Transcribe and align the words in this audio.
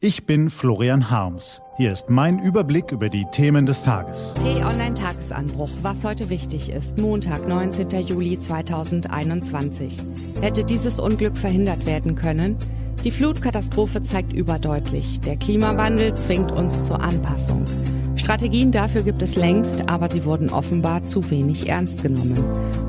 Ich 0.00 0.26
bin 0.26 0.48
Florian 0.48 1.10
Harms. 1.10 1.60
Hier 1.76 1.90
ist 1.90 2.08
mein 2.08 2.38
Überblick 2.38 2.92
über 2.92 3.08
die 3.08 3.26
Themen 3.32 3.66
des 3.66 3.82
Tages. 3.82 4.32
T-Online-Tagesanbruch. 4.44 5.70
Was 5.82 6.04
heute 6.04 6.30
wichtig 6.30 6.70
ist. 6.70 6.98
Montag, 6.98 7.48
19. 7.48 7.90
Juli 8.06 8.38
2021. 8.38 9.96
Hätte 10.40 10.62
dieses 10.62 11.00
Unglück 11.00 11.36
verhindert 11.36 11.84
werden 11.84 12.14
können? 12.14 12.56
Die 13.02 13.10
Flutkatastrophe 13.10 14.00
zeigt 14.04 14.32
überdeutlich, 14.32 15.20
der 15.20 15.36
Klimawandel 15.36 16.14
zwingt 16.14 16.52
uns 16.52 16.84
zur 16.84 17.00
Anpassung. 17.00 17.64
Strategien 18.14 18.70
dafür 18.70 19.02
gibt 19.02 19.22
es 19.22 19.34
längst, 19.34 19.90
aber 19.90 20.08
sie 20.08 20.24
wurden 20.24 20.50
offenbar 20.50 21.04
zu 21.08 21.28
wenig 21.28 21.68
ernst 21.68 22.04
genommen. 22.04 22.38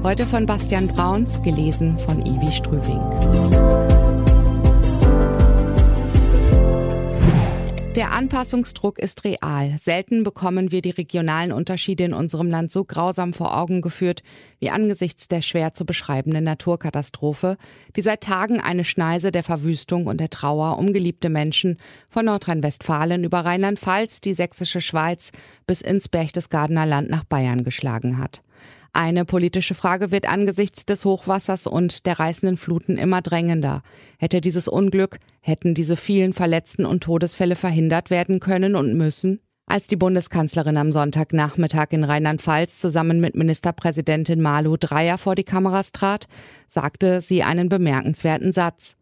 Heute 0.03 0.27
von 0.27 0.45
Bastian 0.45 0.85
Brauns, 0.85 1.41
gelesen 1.41 1.97
von 1.97 2.23
Ivi 2.23 2.51
Strüving. 2.51 3.98
Der 7.95 8.11
Anpassungsdruck 8.11 8.99
ist 8.99 9.23
real. 9.23 9.75
Selten 9.79 10.23
bekommen 10.23 10.71
wir 10.71 10.83
die 10.83 10.91
regionalen 10.91 11.51
Unterschiede 11.51 12.03
in 12.03 12.13
unserem 12.13 12.49
Land 12.49 12.71
so 12.71 12.85
grausam 12.85 13.33
vor 13.33 13.57
Augen 13.57 13.81
geführt 13.81 14.21
wie 14.59 14.69
angesichts 14.69 15.27
der 15.27 15.41
schwer 15.41 15.73
zu 15.73 15.85
beschreibenden 15.85 16.43
Naturkatastrophe, 16.43 17.57
die 17.95 18.03
seit 18.03 18.21
Tagen 18.21 18.61
eine 18.61 18.83
Schneise 18.83 19.31
der 19.31 19.43
Verwüstung 19.43 20.05
und 20.05 20.19
der 20.21 20.29
Trauer 20.29 20.77
um 20.77 20.93
geliebte 20.93 21.29
Menschen 21.29 21.77
von 22.09 22.25
Nordrhein-Westfalen 22.25 23.23
über 23.23 23.39
Rheinland-Pfalz, 23.39 24.21
die 24.21 24.35
sächsische 24.35 24.81
Schweiz 24.81 25.31
bis 25.65 25.81
ins 25.81 26.07
Berchtesgadener 26.07 26.85
Land 26.85 27.09
nach 27.09 27.23
Bayern 27.23 27.63
geschlagen 27.63 28.19
hat. 28.19 28.43
Eine 28.91 29.23
politische 29.23 29.75
Frage 29.75 30.11
wird 30.11 30.27
angesichts 30.27 30.85
des 30.85 31.05
Hochwassers 31.05 31.67
und 31.67 32.05
der 32.05 32.19
reißenden 32.19 32.57
Fluten 32.57 32.97
immer 32.97 33.21
drängender. 33.21 33.83
Hätte 34.17 34.41
dieses 34.41 34.67
Unglück, 34.67 35.19
hätten 35.41 35.73
diese 35.73 35.95
vielen 35.95 36.33
Verletzten 36.33 36.85
und 36.85 37.03
Todesfälle 37.03 37.55
verhindert 37.55 38.09
werden 38.09 38.39
können 38.39 38.75
und 38.75 38.95
müssen? 38.95 39.39
Als 39.67 39.85
die 39.85 39.95
Bundeskanzlerin 39.95 40.77
am 40.77 40.91
Sonntagnachmittag 40.91 41.89
in 41.91 42.03
Rheinland-Pfalz 42.03 42.79
zusammen 42.79 43.19
mit 43.19 43.35
Ministerpräsidentin 43.35 44.41
Malu 44.41 44.77
Dreyer 44.77 45.19
vor 45.19 45.35
die 45.35 45.43
Kameras 45.43 45.91
trat, 45.91 46.27
sagte 46.67 47.21
sie 47.21 47.43
einen 47.43 47.69
bemerkenswerten 47.69 48.51
Satz. 48.51 48.95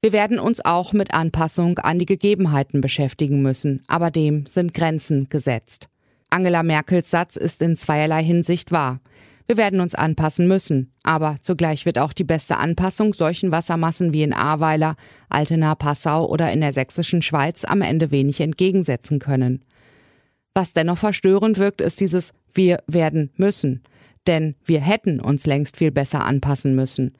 Wir 0.00 0.12
werden 0.12 0.40
uns 0.40 0.64
auch 0.64 0.92
mit 0.92 1.14
Anpassung 1.14 1.78
an 1.78 2.00
die 2.00 2.06
Gegebenheiten 2.06 2.80
beschäftigen 2.80 3.40
müssen, 3.42 3.82
aber 3.86 4.10
dem 4.10 4.46
sind 4.46 4.74
Grenzen 4.74 5.28
gesetzt. 5.28 5.88
Angela 6.32 6.62
Merkels 6.62 7.10
Satz 7.10 7.36
ist 7.36 7.60
in 7.62 7.76
zweierlei 7.76 8.24
Hinsicht 8.24 8.72
wahr. 8.72 9.00
Wir 9.46 9.56
werden 9.56 9.80
uns 9.80 9.94
anpassen 9.94 10.48
müssen, 10.48 10.92
aber 11.02 11.36
zugleich 11.42 11.84
wird 11.84 11.98
auch 11.98 12.12
die 12.12 12.24
beste 12.24 12.56
Anpassung 12.56 13.12
solchen 13.12 13.50
Wassermassen 13.50 14.12
wie 14.14 14.22
in 14.22 14.32
Ahrweiler, 14.32 14.96
Altena, 15.28 15.74
Passau 15.74 16.26
oder 16.26 16.50
in 16.52 16.60
der 16.60 16.72
sächsischen 16.72 17.22
Schweiz 17.22 17.64
am 17.64 17.82
Ende 17.82 18.10
wenig 18.10 18.40
entgegensetzen 18.40 19.18
können. 19.18 19.62
Was 20.54 20.72
dennoch 20.72 20.98
verstörend 20.98 21.58
wirkt, 21.58 21.80
ist 21.80 22.00
dieses 22.00 22.32
Wir 22.54 22.78
werden 22.86 23.30
müssen. 23.36 23.82
Denn 24.26 24.54
wir 24.64 24.80
hätten 24.80 25.20
uns 25.20 25.46
längst 25.46 25.76
viel 25.76 25.90
besser 25.90 26.24
anpassen 26.24 26.74
müssen. 26.74 27.18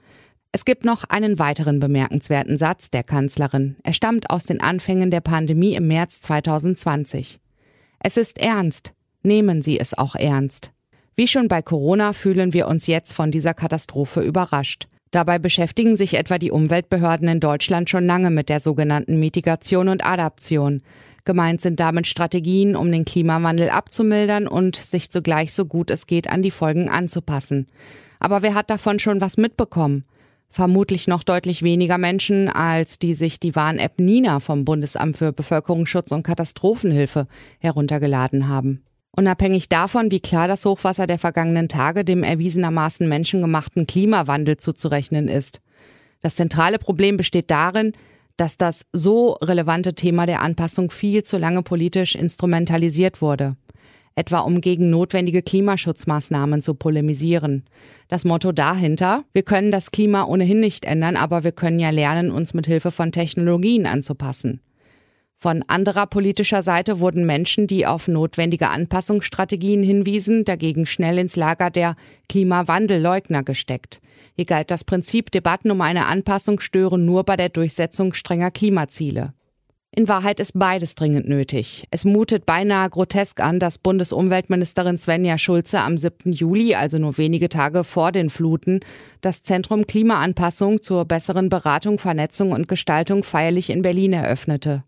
Es 0.53 0.65
gibt 0.65 0.85
noch 0.85 1.05
einen 1.05 1.39
weiteren 1.39 1.81
bemerkenswerten 1.81 2.57
Satz 2.57 2.91
der 2.91 3.03
Kanzlerin. 3.03 3.77
Er 3.83 3.95
stammt 3.95 4.31
aus 4.31 4.45
den 4.45 4.61
Anfängen 4.61 5.11
der 5.11 5.21
Pandemie 5.21 5.75
im 5.75 5.89
März 5.89 6.21
2020. 6.21 7.41
Es 8.01 8.17
ist 8.17 8.39
ernst. 8.39 8.93
Nehmen 9.23 9.63
Sie 9.63 9.79
es 9.79 9.97
auch 9.97 10.15
ernst. 10.15 10.73
Wie 11.15 11.29
schon 11.29 11.49
bei 11.49 11.63
Corona 11.63 12.13
fühlen 12.13 12.53
wir 12.53 12.67
uns 12.67 12.87
jetzt 12.87 13.13
von 13.13 13.31
dieser 13.31 13.55
Katastrophe 13.55 14.21
überrascht. 14.21 14.89
Dabei 15.13 15.39
beschäftigen 15.39 15.97
sich 15.97 16.15
etwa 16.15 16.39
die 16.39 16.51
Umweltbehörden 16.51 17.29
in 17.29 17.39
Deutschland 17.39 17.91
schon 17.91 18.07
lange 18.07 18.31
mit 18.31 18.49
der 18.49 18.61
sogenannten 18.61 19.21
Mitigation 19.21 19.89
und 19.89 20.05
Adaption. 20.05 20.83
Gemeint 21.25 21.61
sind 21.61 21.79
damit 21.79 22.07
Strategien, 22.07 22.75
um 22.75 22.91
den 22.91 23.05
Klimawandel 23.05 23.69
abzumildern 23.69 24.49
und 24.49 24.75
sich 24.75 25.11
zugleich 25.11 25.53
so 25.53 25.67
gut 25.67 25.91
es 25.91 26.07
geht 26.07 26.29
an 26.29 26.43
die 26.43 26.51
Folgen 26.51 26.89
anzupassen. 26.89 27.67
Aber 28.19 28.43
wer 28.43 28.55
hat 28.55 28.71
davon 28.71 28.99
schon 28.99 29.21
was 29.21 29.37
mitbekommen? 29.37 30.05
Vermutlich 30.49 31.09
noch 31.09 31.23
deutlich 31.23 31.63
weniger 31.63 31.99
Menschen, 31.99 32.49
als 32.49 32.99
die 32.99 33.15
sich 33.15 33.39
die 33.39 33.55
Warn-App 33.55 34.01
Nina 34.01 34.41
vom 34.41 34.65
Bundesamt 34.65 35.17
für 35.17 35.33
Bevölkerungsschutz 35.33 36.11
und 36.11 36.23
Katastrophenhilfe 36.23 37.27
heruntergeladen 37.59 38.49
haben. 38.49 38.83
Unabhängig 39.15 39.69
davon, 39.69 40.11
wie 40.11 40.21
klar 40.21 40.49
das 40.49 40.65
Hochwasser 40.65 41.07
der 41.07 41.19
vergangenen 41.19 41.69
Tage 41.69 42.03
dem 42.05 42.23
erwiesenermaßen 42.23 43.07
menschengemachten 43.07 43.87
Klimawandel 43.87 44.57
zuzurechnen 44.57 45.29
ist. 45.29 45.61
Das 46.23 46.37
zentrale 46.37 46.79
Problem 46.79 47.19
besteht 47.19 47.51
darin, 47.51 47.93
dass 48.39 48.57
das 48.57 48.87
so 48.93 49.33
relevante 49.43 49.95
Thema 49.95 50.25
der 50.25 50.41
Anpassung 50.41 50.91
viel 50.91 51.25
zu 51.25 51.37
lange 51.37 51.63
politisch 51.63 52.15
instrumentalisiert 52.15 53.21
wurde. 53.21 53.57
Etwa 54.15 54.41
um 54.41 54.63
gegen 54.63 54.89
notwendige 54.89 55.43
Klimaschutzmaßnahmen 55.43 56.63
zu 56.63 56.75
polemisieren. 56.75 57.65
Das 58.09 58.25
Motto 58.25 58.53
dahinter, 58.53 59.25
wir 59.33 59.43
können 59.43 59.71
das 59.71 59.91
Klima 59.91 60.25
ohnehin 60.25 60.61
nicht 60.61 60.85
ändern, 60.85 61.17
aber 61.17 61.45
wir 61.45 61.53
können 61.53 61.81
ja 61.81 61.91
lernen, 61.91 62.31
uns 62.31 62.55
mit 62.55 62.67
Hilfe 62.67 62.91
von 62.91 63.13
Technologien 63.13 63.87
anzupassen. 63.87 64.61
Von 65.43 65.65
anderer 65.67 66.07
politischer 66.07 66.63
Seite 66.63 67.01
wurden 67.01 67.27
Menschen, 67.27 67.67
die 67.67 67.85
auf 67.85 68.07
notwendige 68.07 68.69
Anpassungsstrategien 68.69 69.83
hinwiesen, 69.83 70.45
dagegen 70.45 70.87
schnell 70.87 71.19
ins 71.19 71.35
Lager 71.35 71.69
der 71.69 71.97
Klimawandelleugner 72.29 73.43
gesteckt. 73.43 74.01
Hier 74.37 74.45
galt 74.45 74.71
das 74.71 74.85
Prinzip, 74.85 75.33
Debatten 75.33 75.73
um 75.73 75.81
eine 75.81 76.07
Anpassung 76.07 76.61
stören 76.61 77.05
nur 77.05 77.25
bei 77.25 77.37
der 77.37 77.49
Durchsetzung 77.49 78.13
strenger 78.15 78.53
Klimaziele. 78.53 79.33
In 79.97 80.07
Wahrheit 80.07 80.39
ist 80.39 80.57
beides 80.57 80.95
dringend 80.95 81.29
nötig. 81.29 81.89
Es 81.91 82.05
mutet 82.05 82.47
beinahe 82.47 82.89
grotesk 82.89 83.41
an, 83.41 83.59
dass 83.59 83.79
Bundesumweltministerin 83.79 84.97
Svenja 84.97 85.39
Schulze 85.39 85.81
am 85.81 85.99
7. 85.99 86.31
Juli, 86.31 86.77
also 86.77 86.99
nur 86.99 87.19
wenige 87.19 87.49
Tage 87.49 87.83
vor 87.83 88.13
den 88.13 88.31
Fluten, 88.31 88.79
das 89.23 89.43
Zentrum 89.43 89.89
Klimaanpassung 89.89 90.83
zur 90.83 91.05
besseren 91.05 91.49
Beratung, 91.49 91.99
Vernetzung 91.99 92.53
und 92.53 92.69
Gestaltung 92.69 93.25
feierlich 93.25 93.71
in 93.71 93.83
Berlin 93.83 94.13
eröffnete. 94.13 94.85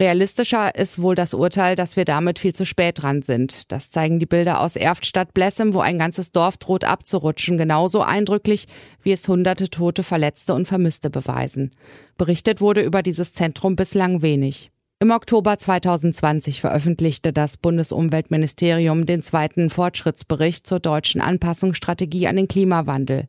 Realistischer 0.00 0.74
ist 0.74 1.00
wohl 1.00 1.14
das 1.14 1.32
Urteil, 1.32 1.74
dass 1.74 1.96
wir 1.96 2.04
damit 2.04 2.38
viel 2.38 2.54
zu 2.54 2.66
spät 2.66 3.02
dran 3.02 3.22
sind. 3.22 3.72
Das 3.72 3.88
zeigen 3.88 4.18
die 4.18 4.26
Bilder 4.26 4.60
aus 4.60 4.76
Erftstadt-Blessem, 4.76 5.72
wo 5.72 5.80
ein 5.80 5.98
ganzes 5.98 6.32
Dorf 6.32 6.58
droht 6.58 6.84
abzurutschen, 6.84 7.56
genauso 7.56 8.02
eindrücklich, 8.02 8.66
wie 9.02 9.12
es 9.12 9.26
hunderte 9.26 9.70
Tote, 9.70 10.02
Verletzte 10.02 10.52
und 10.52 10.68
Vermisste 10.68 11.08
beweisen. 11.08 11.70
Berichtet 12.18 12.60
wurde 12.60 12.82
über 12.82 13.02
dieses 13.02 13.32
Zentrum 13.32 13.74
bislang 13.74 14.20
wenig. 14.20 14.70
Im 14.98 15.10
Oktober 15.10 15.56
2020 15.56 16.60
veröffentlichte 16.60 17.32
das 17.32 17.56
Bundesumweltministerium 17.56 19.06
den 19.06 19.22
zweiten 19.22 19.70
Fortschrittsbericht 19.70 20.66
zur 20.66 20.80
deutschen 20.80 21.22
Anpassungsstrategie 21.22 22.26
an 22.26 22.36
den 22.36 22.48
Klimawandel. 22.48 23.28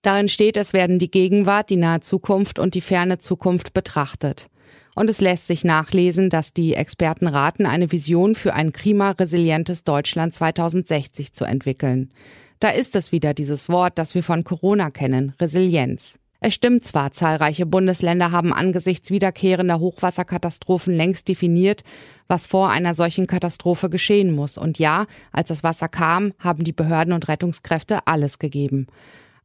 Darin 0.00 0.30
steht, 0.30 0.56
es 0.56 0.72
werden 0.72 0.98
die 0.98 1.10
Gegenwart, 1.10 1.68
die 1.68 1.76
nahe 1.76 2.00
Zukunft 2.00 2.58
und 2.58 2.74
die 2.74 2.80
ferne 2.80 3.18
Zukunft 3.18 3.74
betrachtet. 3.74 4.48
Und 4.98 5.08
es 5.08 5.20
lässt 5.20 5.46
sich 5.46 5.62
nachlesen, 5.62 6.28
dass 6.28 6.52
die 6.52 6.74
Experten 6.74 7.28
raten, 7.28 7.66
eine 7.66 7.92
Vision 7.92 8.34
für 8.34 8.52
ein 8.52 8.72
klimaresilientes 8.72 9.84
Deutschland 9.84 10.34
2060 10.34 11.32
zu 11.32 11.44
entwickeln. 11.44 12.10
Da 12.58 12.70
ist 12.70 12.96
es 12.96 13.12
wieder 13.12 13.32
dieses 13.32 13.68
Wort, 13.68 13.96
das 13.96 14.16
wir 14.16 14.24
von 14.24 14.42
Corona 14.42 14.90
kennen, 14.90 15.34
Resilienz. 15.38 16.18
Es 16.40 16.54
stimmt 16.54 16.82
zwar, 16.82 17.12
zahlreiche 17.12 17.64
Bundesländer 17.64 18.32
haben 18.32 18.52
angesichts 18.52 19.12
wiederkehrender 19.12 19.78
Hochwasserkatastrophen 19.78 20.96
längst 20.96 21.28
definiert, 21.28 21.84
was 22.26 22.46
vor 22.46 22.68
einer 22.70 22.96
solchen 22.96 23.28
Katastrophe 23.28 23.90
geschehen 23.90 24.34
muss. 24.34 24.58
Und 24.58 24.80
ja, 24.80 25.06
als 25.30 25.46
das 25.46 25.62
Wasser 25.62 25.88
kam, 25.88 26.32
haben 26.40 26.64
die 26.64 26.72
Behörden 26.72 27.12
und 27.12 27.28
Rettungskräfte 27.28 28.00
alles 28.08 28.40
gegeben. 28.40 28.88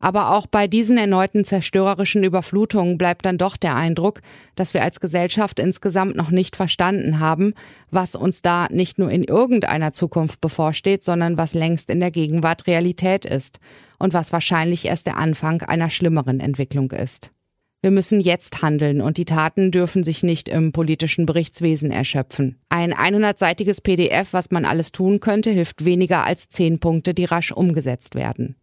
Aber 0.03 0.31
auch 0.31 0.47
bei 0.47 0.67
diesen 0.67 0.97
erneuten 0.97 1.45
zerstörerischen 1.45 2.25
Überflutungen 2.25 2.97
bleibt 2.97 3.25
dann 3.25 3.37
doch 3.37 3.55
der 3.55 3.77
Eindruck, 3.77 4.19
dass 4.53 4.73
wir 4.73 4.83
als 4.83 4.99
Gesellschaft 4.99 5.59
insgesamt 5.59 6.17
noch 6.17 6.29
nicht 6.29 6.57
verstanden 6.57 7.21
haben, 7.21 7.53
was 7.89 8.13
uns 8.13 8.41
da 8.41 8.67
nicht 8.69 8.99
nur 8.99 9.09
in 9.09 9.23
irgendeiner 9.23 9.93
Zukunft 9.93 10.41
bevorsteht, 10.41 11.05
sondern 11.05 11.37
was 11.37 11.53
längst 11.53 11.89
in 11.89 12.01
der 12.01 12.11
Gegenwart 12.11 12.67
Realität 12.67 13.23
ist 13.23 13.61
und 13.97 14.13
was 14.13 14.33
wahrscheinlich 14.33 14.83
erst 14.83 15.07
der 15.07 15.15
Anfang 15.15 15.61
einer 15.61 15.89
schlimmeren 15.89 16.41
Entwicklung 16.41 16.91
ist. 16.91 17.31
Wir 17.81 17.91
müssen 17.91 18.19
jetzt 18.19 18.61
handeln 18.61 18.99
und 18.99 19.17
die 19.17 19.23
Taten 19.23 19.71
dürfen 19.71 20.03
sich 20.03 20.21
nicht 20.21 20.49
im 20.49 20.73
politischen 20.73 21.25
Berichtswesen 21.25 21.91
erschöpfen. 21.91 22.59
Ein 22.67 22.93
100-seitiges 22.93 23.79
PDF, 23.79 24.33
was 24.33 24.51
man 24.51 24.65
alles 24.65 24.91
tun 24.91 25.21
könnte, 25.21 25.51
hilft 25.51 25.85
weniger 25.85 26.25
als 26.25 26.49
zehn 26.49 26.79
Punkte, 26.79 27.13
die 27.13 27.23
rasch 27.23 27.53
umgesetzt 27.53 28.15
werden. 28.15 28.57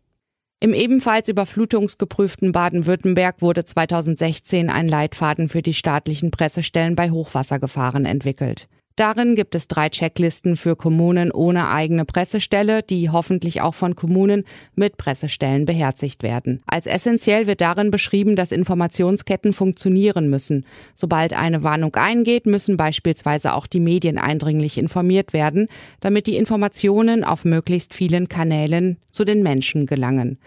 Im 0.62 0.74
ebenfalls 0.74 1.30
überflutungsgeprüften 1.30 2.52
Baden-Württemberg 2.52 3.40
wurde 3.40 3.64
2016 3.64 4.68
ein 4.68 4.88
Leitfaden 4.88 5.48
für 5.48 5.62
die 5.62 5.72
staatlichen 5.72 6.30
Pressestellen 6.30 6.96
bei 6.96 7.10
Hochwassergefahren 7.10 8.04
entwickelt. 8.04 8.68
Darin 8.96 9.34
gibt 9.34 9.54
es 9.54 9.66
drei 9.66 9.88
Checklisten 9.88 10.56
für 10.56 10.76
Kommunen 10.76 11.32
ohne 11.32 11.68
eigene 11.68 12.04
Pressestelle, 12.04 12.82
die 12.82 13.08
hoffentlich 13.08 13.62
auch 13.62 13.74
von 13.74 13.94
Kommunen 13.94 14.44
mit 14.74 14.98
Pressestellen 14.98 15.64
beherzigt 15.64 16.22
werden. 16.22 16.62
Als 16.66 16.86
essentiell 16.86 17.46
wird 17.46 17.62
darin 17.62 17.90
beschrieben, 17.90 18.36
dass 18.36 18.52
Informationsketten 18.52 19.54
funktionieren 19.54 20.28
müssen. 20.28 20.66
Sobald 20.94 21.32
eine 21.32 21.62
Warnung 21.62 21.94
eingeht, 21.94 22.44
müssen 22.44 22.76
beispielsweise 22.76 23.54
auch 23.54 23.66
die 23.66 23.80
Medien 23.80 24.18
eindringlich 24.18 24.76
informiert 24.76 25.32
werden, 25.32 25.68
damit 26.00 26.26
die 26.26 26.36
Informationen 26.36 27.24
auf 27.24 27.44
möglichst 27.44 27.94
vielen 27.94 28.28
Kanälen 28.28 28.98
zu 29.10 29.24
den 29.24 29.42
Menschen 29.42 29.86
gelangen. 29.86 30.38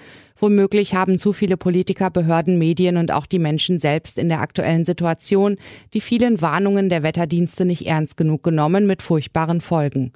Womöglich 0.44 0.94
haben 0.94 1.18
zu 1.18 1.32
viele 1.32 1.56
Politiker, 1.56 2.10
Behörden, 2.10 2.58
Medien 2.58 2.98
und 2.98 3.14
auch 3.14 3.26
die 3.26 3.40
Menschen 3.40 3.80
selbst 3.80 4.20
in 4.20 4.28
der 4.28 4.42
aktuellen 4.42 4.84
Situation 4.84 5.56
die 5.94 6.02
vielen 6.02 6.42
Warnungen 6.42 6.90
der 6.90 7.02
Wetterdienste 7.02 7.64
nicht 7.64 7.88
ernst 7.88 8.18
genug 8.18 8.44
genommen 8.44 8.86
mit 8.86 9.02
furchtbaren 9.02 9.62
Folgen. 9.62 10.12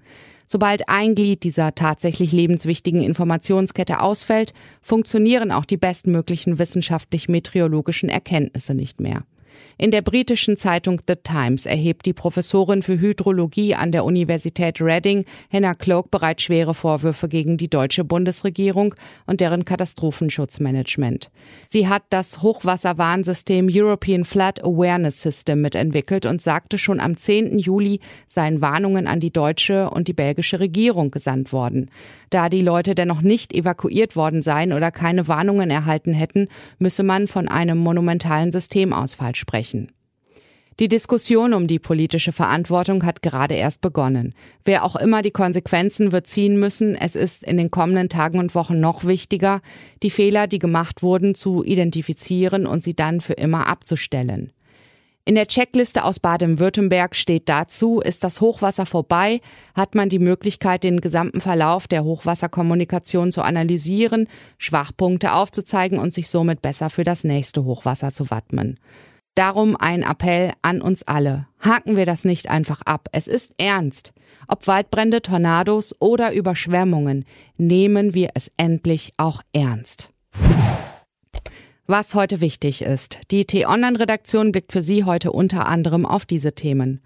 Sobald 0.45 0.89
ein 0.89 1.15
Glied 1.15 1.43
dieser 1.43 1.75
tatsächlich 1.75 2.33
lebenswichtigen 2.33 2.99
Informationskette 2.99 4.01
ausfällt, 4.01 4.53
funktionieren 4.81 5.49
auch 5.49 5.63
die 5.63 5.77
bestmöglichen 5.77 6.59
wissenschaftlich-meteorologischen 6.59 8.09
Erkenntnisse 8.09 8.73
nicht 8.73 8.99
mehr. 8.99 9.23
In 9.79 9.91
der 9.91 10.01
britischen 10.01 10.57
Zeitung 10.57 11.01
The 11.07 11.15
Times 11.23 11.65
erhebt 11.65 12.05
die 12.05 12.13
Professorin 12.13 12.81
für 12.81 12.99
Hydrologie 12.99 13.75
an 13.75 13.91
der 13.91 14.05
Universität 14.05 14.81
Reading, 14.81 15.25
Hannah 15.51 15.75
Cloak, 15.75 16.09
bereits 16.09 16.43
schwere 16.43 16.73
Vorwürfe 16.73 17.27
gegen 17.27 17.57
die 17.57 17.69
deutsche 17.69 18.03
Bundesregierung 18.03 18.95
und 19.25 19.41
deren 19.41 19.65
Katastrophenschutzmanagement. 19.65 21.29
Sie 21.67 21.87
hat 21.87 22.03
das 22.09 22.41
Hochwasserwarnsystem 22.41 23.67
European 23.71 24.25
Flood 24.25 24.63
Awareness 24.63 25.21
System 25.21 25.61
mitentwickelt 25.61 26.25
und 26.25 26.41
sagte 26.41 26.77
schon 26.77 26.99
am 26.99 27.17
10. 27.17 27.59
Juli 27.59 27.99
seien 28.27 28.61
Warnungen 28.61 29.07
an 29.07 29.19
die 29.19 29.31
deutsche 29.31 29.89
und 29.89 30.07
die 30.07 30.13
belgische 30.13 30.59
Regierung 30.59 31.11
gesandt 31.11 31.53
worden. 31.53 31.91
Da 32.29 32.49
die 32.49 32.61
Leute 32.61 32.95
dennoch 32.95 33.21
nicht 33.21 33.53
evakuiert 33.53 34.15
worden 34.15 34.41
seien 34.41 34.73
oder 34.73 34.91
keine 34.91 35.27
Warnungen 35.27 35.69
erhalten 35.69 36.13
hätten, 36.13 36.47
müsse 36.79 37.03
man 37.03 37.27
von 37.27 37.47
einem 37.47 37.77
monumentalen 37.77 38.51
Systemausfall 38.51 39.35
sprechen. 39.35 39.46
Die 40.79 40.87
Diskussion 40.87 41.55
um 41.55 41.65
die 41.65 41.79
politische 41.79 42.31
Verantwortung 42.31 43.03
hat 43.03 43.23
gerade 43.23 43.55
erst 43.55 43.81
begonnen. 43.81 44.35
Wer 44.63 44.83
auch 44.83 44.95
immer 44.95 45.23
die 45.23 45.31
Konsequenzen 45.31 46.11
wird 46.11 46.27
ziehen 46.27 46.59
müssen, 46.59 46.93
es 46.93 47.15
ist 47.15 47.43
in 47.43 47.57
den 47.57 47.71
kommenden 47.71 48.09
Tagen 48.09 48.37
und 48.37 48.53
Wochen 48.53 48.79
noch 48.79 49.03
wichtiger, 49.03 49.61
die 50.03 50.11
Fehler, 50.11 50.45
die 50.45 50.59
gemacht 50.59 51.01
wurden, 51.01 51.33
zu 51.33 51.63
identifizieren 51.63 52.67
und 52.67 52.83
sie 52.83 52.93
dann 52.93 53.21
für 53.21 53.33
immer 53.33 53.65
abzustellen. 53.65 54.51
In 55.25 55.35
der 55.35 55.47
Checkliste 55.47 56.05
aus 56.05 56.19
Baden-Württemberg 56.19 57.15
steht 57.15 57.49
dazu, 57.49 57.99
ist 57.99 58.23
das 58.23 58.39
Hochwasser 58.39 58.85
vorbei, 58.85 59.41
hat 59.75 59.95
man 59.95 60.09
die 60.09 60.19
Möglichkeit, 60.19 60.85
den 60.85 61.01
gesamten 61.01 61.41
Verlauf 61.41 61.87
der 61.87 62.03
Hochwasserkommunikation 62.05 63.31
zu 63.31 63.41
analysieren, 63.41 64.27
Schwachpunkte 64.57 65.33
aufzuzeigen 65.33 65.97
und 65.97 66.13
sich 66.13 66.29
somit 66.29 66.61
besser 66.61 66.89
für 66.89 67.03
das 67.03 67.25
nächste 67.25 67.65
Hochwasser 67.65 68.13
zu 68.13 68.29
wappnen. 68.29 68.79
Darum 69.37 69.75
ein 69.77 70.01
Appell 70.01 70.53
an 70.63 70.81
uns 70.81 71.03
alle. 71.03 71.45
Haken 71.59 71.95
wir 71.95 72.07
das 72.07 72.25
nicht 72.25 72.49
einfach 72.49 72.81
ab. 72.81 73.07
Es 73.11 73.27
ist 73.27 73.53
ernst. 73.59 74.11
Ob 74.47 74.65
Waldbrände, 74.65 75.21
Tornados 75.21 75.93
oder 75.99 76.33
Überschwemmungen, 76.33 77.23
nehmen 77.55 78.15
wir 78.15 78.31
es 78.33 78.51
endlich 78.57 79.13
auch 79.17 79.43
ernst 79.53 80.09
was 81.87 82.15
heute 82.15 82.41
wichtig 82.41 82.81
ist. 82.81 83.17
Die 83.31 83.45
T-Online-Redaktion 83.45 84.51
blickt 84.51 84.73
für 84.73 84.81
Sie 84.81 85.05
heute 85.05 85.31
unter 85.31 85.65
anderem 85.65 86.05
auf 86.05 86.25
diese 86.25 86.51
Themen. 86.51 86.99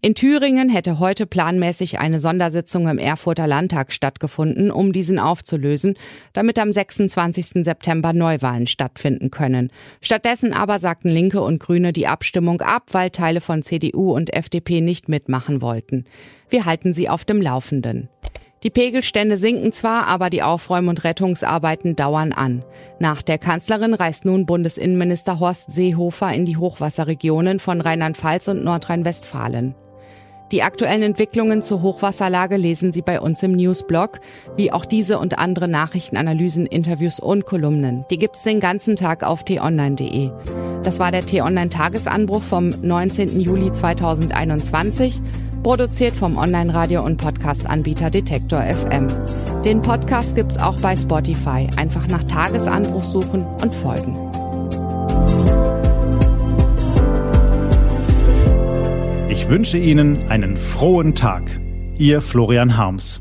In 0.00 0.14
Thüringen 0.14 0.68
hätte 0.68 1.00
heute 1.00 1.26
planmäßig 1.26 1.98
eine 1.98 2.20
Sondersitzung 2.20 2.86
im 2.86 2.98
Erfurter 2.98 3.48
Landtag 3.48 3.92
stattgefunden, 3.92 4.70
um 4.70 4.92
diesen 4.92 5.18
aufzulösen, 5.18 5.94
damit 6.32 6.60
am 6.60 6.72
26. 6.72 7.64
September 7.64 8.12
Neuwahlen 8.12 8.68
stattfinden 8.68 9.32
können. 9.32 9.72
Stattdessen 10.00 10.52
aber 10.52 10.78
sagten 10.78 11.08
Linke 11.08 11.42
und 11.42 11.58
Grüne 11.58 11.92
die 11.92 12.06
Abstimmung 12.06 12.60
ab, 12.60 12.90
weil 12.92 13.10
Teile 13.10 13.40
von 13.40 13.64
CDU 13.64 14.14
und 14.14 14.32
FDP 14.32 14.80
nicht 14.80 15.08
mitmachen 15.08 15.60
wollten. 15.60 16.04
Wir 16.48 16.64
halten 16.64 16.92
Sie 16.92 17.08
auf 17.08 17.24
dem 17.24 17.42
Laufenden. 17.42 18.08
Die 18.64 18.70
Pegelstände 18.70 19.38
sinken 19.38 19.72
zwar, 19.72 20.06
aber 20.06 20.30
die 20.30 20.42
Aufräum- 20.42 20.88
und 20.88 21.04
Rettungsarbeiten 21.04 21.94
dauern 21.94 22.32
an. 22.32 22.64
Nach 22.98 23.22
der 23.22 23.38
Kanzlerin 23.38 23.94
reist 23.94 24.24
nun 24.24 24.46
Bundesinnenminister 24.46 25.38
Horst 25.38 25.70
Seehofer 25.70 26.32
in 26.32 26.44
die 26.44 26.56
Hochwasserregionen 26.56 27.60
von 27.60 27.80
Rheinland-Pfalz 27.80 28.48
und 28.48 28.64
Nordrhein-Westfalen. 28.64 29.76
Die 30.50 30.62
aktuellen 30.62 31.02
Entwicklungen 31.02 31.60
zur 31.60 31.82
Hochwasserlage 31.82 32.56
lesen 32.56 32.90
Sie 32.90 33.02
bei 33.02 33.20
uns 33.20 33.42
im 33.42 33.52
Newsblog, 33.52 34.18
wie 34.56 34.72
auch 34.72 34.86
diese 34.86 35.18
und 35.18 35.38
andere 35.38 35.68
Nachrichtenanalysen, 35.68 36.64
Interviews 36.64 37.20
und 37.20 37.44
Kolumnen. 37.44 38.06
Die 38.10 38.18
gibt's 38.18 38.42
den 38.44 38.58
ganzen 38.58 38.96
Tag 38.96 39.22
auf 39.22 39.44
t-online.de. 39.44 40.30
Das 40.82 40.98
war 40.98 41.12
der 41.12 41.20
T-Online-Tagesanbruch 41.20 42.42
vom 42.42 42.70
19. 42.70 43.40
Juli 43.40 43.72
2021. 43.72 45.20
Produziert 45.62 46.14
vom 46.14 46.36
Online-Radio- 46.36 47.04
und 47.04 47.18
Podcast-Anbieter 47.18 48.10
Detektor 48.10 48.62
FM. 48.62 49.06
Den 49.64 49.82
Podcast 49.82 50.34
gibt's 50.34 50.56
auch 50.56 50.80
bei 50.80 50.96
Spotify. 50.96 51.68
Einfach 51.76 52.06
nach 52.08 52.24
Tagesanbruch 52.24 53.04
suchen 53.04 53.44
und 53.44 53.74
folgen. 53.74 54.16
Ich 59.28 59.48
wünsche 59.48 59.78
Ihnen 59.78 60.28
einen 60.28 60.56
frohen 60.56 61.14
Tag. 61.14 61.60
Ihr 61.98 62.20
Florian 62.20 62.76
Harms. 62.76 63.20